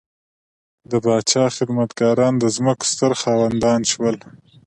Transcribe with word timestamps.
د 0.89 0.91
پاچا 1.03 1.45
خدمتګاران 1.57 2.33
د 2.39 2.45
ځمکو 2.55 2.83
ستر 2.91 3.11
خاوندان 3.21 3.81
شول. 3.91 4.17